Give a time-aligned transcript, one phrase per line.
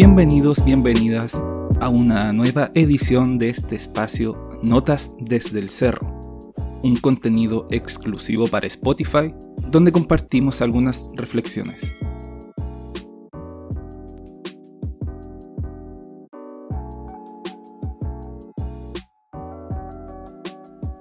[0.00, 1.42] Bienvenidos, bienvenidas
[1.80, 6.54] a una nueva edición de este espacio Notas desde el Cerro,
[6.84, 9.34] un contenido exclusivo para Spotify
[9.66, 11.92] donde compartimos algunas reflexiones.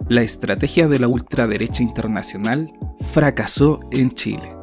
[0.10, 2.68] La estrategia de la ultraderecha internacional
[3.12, 4.56] fracasó en Chile.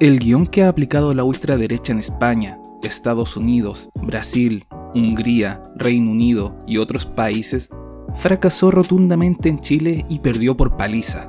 [0.00, 6.54] El guion que ha aplicado la ultraderecha en España, Estados Unidos, Brasil, Hungría, Reino Unido
[6.66, 7.70] y otros países
[8.16, 11.26] fracasó rotundamente en Chile y perdió por paliza.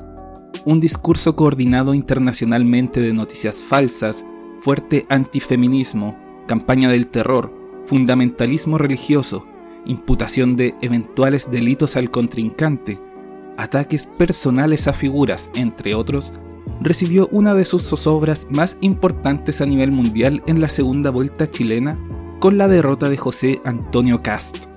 [0.65, 4.25] Un discurso coordinado internacionalmente de noticias falsas,
[4.62, 6.17] fuerte antifeminismo,
[6.48, 7.53] campaña del terror,
[7.85, 9.43] fundamentalismo religioso,
[9.85, 12.98] imputación de eventuales delitos al contrincante,
[13.57, 16.34] ataques personales a figuras, entre otros,
[16.82, 21.99] recibió una de sus zozobras más importantes a nivel mundial en la segunda vuelta chilena
[22.40, 24.67] con la derrota de José Antonio Cast.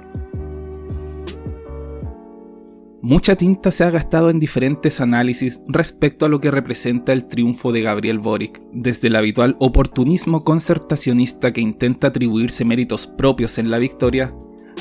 [3.03, 7.73] Mucha tinta se ha gastado en diferentes análisis respecto a lo que representa el triunfo
[7.73, 13.79] de Gabriel Boric, desde el habitual oportunismo concertacionista que intenta atribuirse méritos propios en la
[13.79, 14.31] victoria,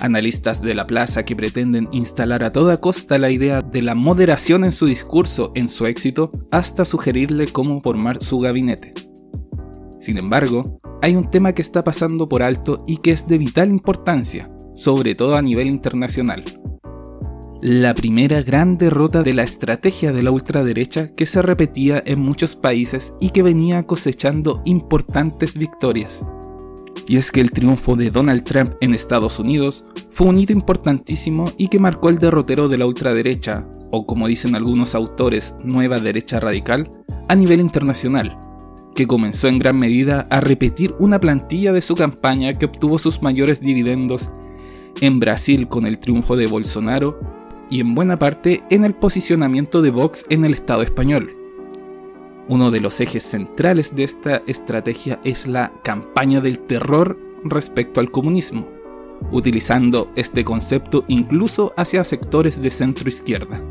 [0.02, 4.64] analistas de la plaza que pretenden instalar a toda costa la idea de la moderación
[4.64, 8.94] en su discurso en su éxito, hasta sugerirle cómo formar su gabinete.
[10.00, 13.70] Sin embargo, hay un tema que está pasando por alto y que es de vital
[13.70, 16.44] importancia, sobre todo a nivel internacional.
[17.62, 22.56] La primera gran derrota de la estrategia de la ultraderecha que se repetía en muchos
[22.56, 26.24] países y que venía cosechando importantes victorias.
[27.08, 31.52] Y es que el triunfo de Donald Trump en Estados Unidos fue un hito importantísimo
[31.58, 36.40] y que marcó el derrotero de la ultraderecha, o como dicen algunos autores, nueva derecha
[36.40, 36.90] radical,
[37.28, 38.36] a nivel internacional,
[38.96, 43.22] que comenzó en gran medida a repetir una plantilla de su campaña que obtuvo sus
[43.22, 44.30] mayores dividendos
[45.02, 47.18] en Brasil con el triunfo de Bolsonaro
[47.70, 51.39] y en buena parte en el posicionamiento de Vox en el Estado español.
[52.50, 58.10] Uno de los ejes centrales de esta estrategia es la campaña del terror respecto al
[58.10, 58.68] comunismo,
[59.32, 63.62] utilizando este concepto incluso hacia sectores de centro izquierda.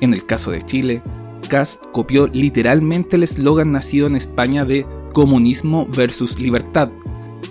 [0.00, 1.02] En el caso de Chile,
[1.48, 6.90] Cast copió literalmente el eslogan nacido en España de comunismo versus libertad,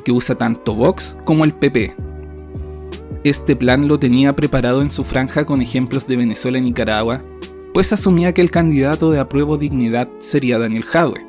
[0.05, 1.93] que usa tanto Vox como el PP.
[3.25, 7.21] Este plan lo tenía preparado en su franja con ejemplos de Venezuela y Nicaragua,
[7.75, 11.27] pues asumía que el candidato de apruebo dignidad sería Daniel Jadwe.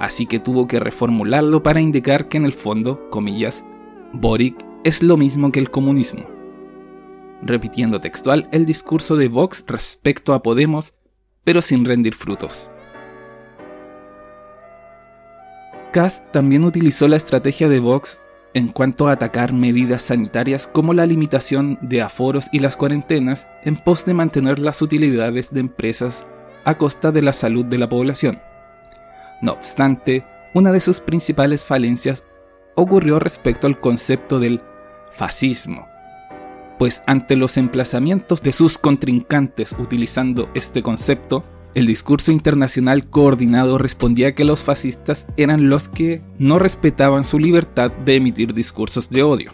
[0.00, 3.64] Así que tuvo que reformularlo para indicar que en el fondo, comillas,
[4.12, 6.28] Boric es lo mismo que el comunismo.
[7.42, 10.94] Repitiendo textual el discurso de Vox respecto a Podemos
[11.44, 12.68] pero sin rendir frutos.
[15.92, 18.18] Cast también utilizó la estrategia de Vox
[18.54, 23.76] en cuanto a atacar medidas sanitarias como la limitación de aforos y las cuarentenas en
[23.76, 26.26] pos de mantener las utilidades de empresas
[26.64, 28.40] a costa de la salud de la población.
[29.40, 32.24] No obstante, una de sus principales falencias
[32.74, 34.60] ocurrió respecto al concepto del
[35.10, 35.86] fascismo,
[36.78, 41.44] pues ante los emplazamientos de sus contrincantes utilizando este concepto,
[41.74, 47.92] el discurso internacional coordinado respondía que los fascistas eran los que no respetaban su libertad
[47.92, 49.52] de emitir discursos de odio.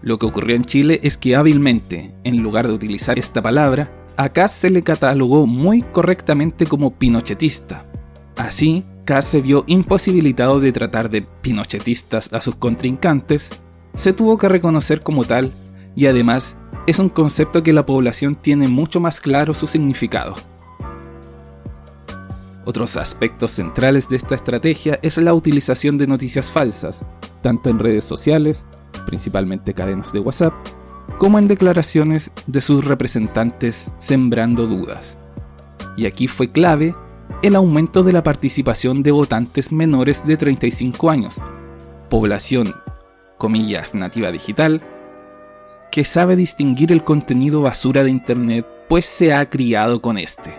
[0.00, 4.48] Lo que ocurrió en Chile es que hábilmente, en lugar de utilizar esta palabra, acá
[4.48, 7.86] se le catalogó muy correctamente como pinochetista.
[8.36, 13.50] Así, Kass se vio imposibilitado de tratar de pinochetistas a sus contrincantes,
[13.94, 15.52] se tuvo que reconocer como tal
[15.94, 20.34] y además es un concepto que la población tiene mucho más claro su significado.
[22.66, 27.04] Otros aspectos centrales de esta estrategia es la utilización de noticias falsas,
[27.42, 28.64] tanto en redes sociales,
[29.04, 30.54] principalmente cadenas de WhatsApp,
[31.18, 35.18] como en declaraciones de sus representantes sembrando dudas.
[35.96, 36.94] Y aquí fue clave
[37.42, 41.40] el aumento de la participación de votantes menores de 35 años,
[42.08, 42.74] población,
[43.36, 44.80] comillas, nativa digital,
[45.92, 50.54] que sabe distinguir el contenido basura de Internet, pues se ha criado con este.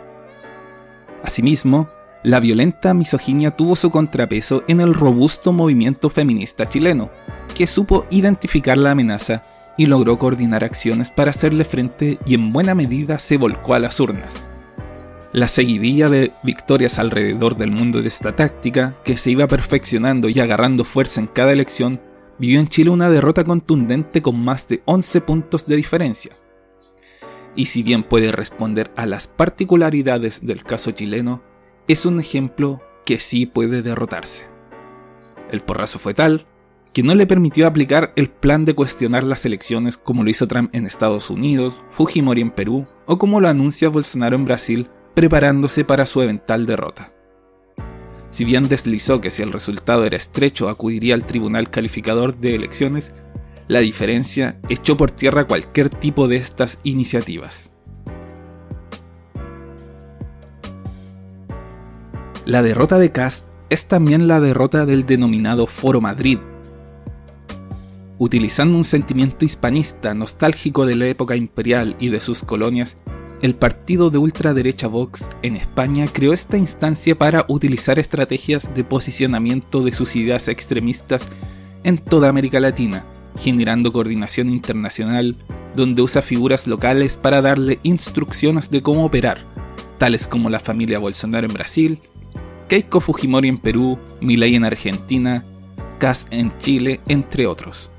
[1.24, 1.90] Asimismo,
[2.26, 7.12] la violenta misoginia tuvo su contrapeso en el robusto movimiento feminista chileno,
[7.54, 9.44] que supo identificar la amenaza
[9.78, 14.00] y logró coordinar acciones para hacerle frente y en buena medida se volcó a las
[14.00, 14.50] urnas.
[15.34, 20.40] La seguidilla de victorias alrededor del mundo de esta táctica, que se iba perfeccionando y
[20.40, 22.02] agarrando fuerza en cada elección,
[22.40, 26.32] vivió en Chile una derrota contundente con más de 11 puntos de diferencia.
[27.56, 31.44] Y si bien puede responder a las particularidades del caso chileno,
[31.88, 34.46] es un ejemplo que sí puede derrotarse.
[35.52, 36.48] El porrazo fue tal
[36.94, 40.74] que no le permitió aplicar el plan de cuestionar las elecciones como lo hizo Trump
[40.74, 46.06] en Estados Unidos, Fujimori en Perú o como lo anuncia Bolsonaro en Brasil, preparándose para
[46.06, 47.12] su eventual derrota.
[48.30, 53.12] Si bien deslizó que si el resultado era estrecho acudiría al tribunal calificador de elecciones,
[53.68, 57.72] la diferencia echó por tierra cualquier tipo de estas iniciativas.
[62.46, 66.38] La derrota de Cast es también la derrota del denominado Foro Madrid.
[68.20, 72.98] Utilizando un sentimiento hispanista nostálgico de la época imperial y de sus colonias,
[73.42, 79.84] el partido de ultraderecha Vox en España creó esta instancia para utilizar estrategias de posicionamiento
[79.84, 81.28] de sus ideas extremistas
[81.84, 83.06] en toda América Latina,
[83.40, 85.36] generando coordinación internacional,
[85.76, 89.40] donde usa figuras locales para darle instrucciones de cómo operar,
[89.98, 92.00] tales como la familia Bolsonaro en Brasil,
[92.68, 95.44] Keiko Fujimori en Perú, Milei en Argentina,
[96.00, 97.92] Kass en Chile, entre otros.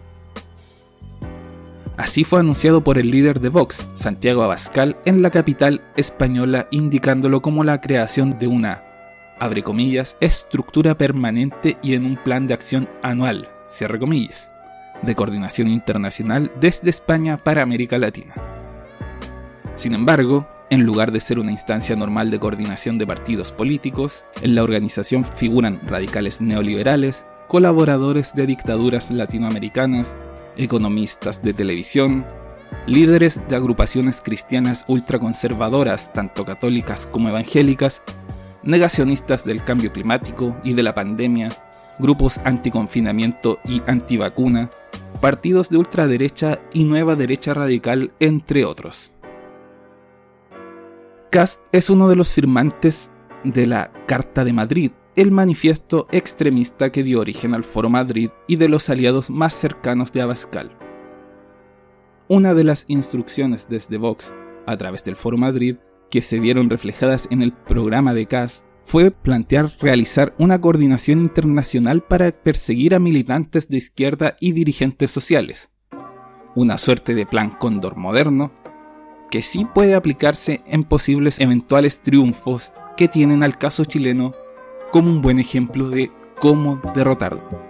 [1.97, 7.41] Así fue anunciado por el líder de Vox, Santiago Abascal, en la capital española, indicándolo
[7.41, 8.83] como la creación de una,
[9.39, 14.51] abre comillas, estructura permanente y en un plan de acción anual, cierre comillas,
[15.03, 18.35] de coordinación internacional desde España para América Latina.
[19.77, 24.55] Sin embargo, en lugar de ser una instancia normal de coordinación de partidos políticos, en
[24.55, 30.17] la organización figuran radicales neoliberales, colaboradores de dictaduras latinoamericanas,
[30.57, 32.25] economistas de televisión,
[32.87, 38.03] líderes de agrupaciones cristianas ultraconservadoras, tanto católicas como evangélicas,
[38.63, 41.51] negacionistas del cambio climático y de la pandemia,
[41.99, 44.71] grupos anticonfinamiento y antivacuna,
[45.21, 49.13] partidos de ultraderecha y nueva derecha radical, entre otros.
[51.37, 53.11] Cast es uno de los firmantes
[53.45, 58.57] de la Carta de Madrid, el manifiesto extremista que dio origen al Foro Madrid y
[58.57, 60.71] de los aliados más cercanos de Abascal.
[62.27, 64.33] Una de las instrucciones desde Vox,
[64.67, 65.77] a través del Foro Madrid,
[66.11, 72.03] que se vieron reflejadas en el programa de Cast, fue plantear realizar una coordinación internacional
[72.03, 75.69] para perseguir a militantes de izquierda y dirigentes sociales.
[76.55, 78.53] Una suerte de plan cóndor moderno
[79.31, 84.33] que sí puede aplicarse en posibles eventuales triunfos que tienen al caso chileno
[84.93, 87.66] como un buen ejemplo de cómo derrotarlo.